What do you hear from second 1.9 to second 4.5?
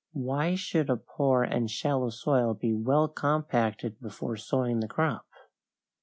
soil be well compacted before